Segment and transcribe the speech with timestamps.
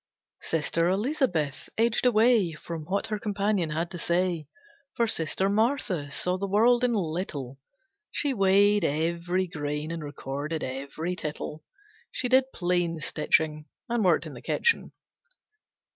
[0.41, 4.47] Sister Elisabeth edged away From what her companion had to say,
[4.95, 7.59] For Sister Marthe saw the world in little,
[8.09, 11.63] She weighed every grain and recorded each tittle.
[12.09, 14.91] She did plain stitching And worked in the kitchen.